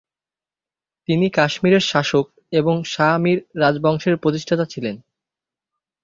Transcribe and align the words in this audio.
তিনি 1.07 1.25
কাশ্মীরের 1.29 1.83
শাসক 1.83 2.25
এবং 2.51 2.75
শাহ 2.83 3.13
মীর 3.17 3.39
রাজবংশের 3.59 4.15
প্রতিষ্ঠাতা 4.17 4.65
ছিলেন। 4.65 4.95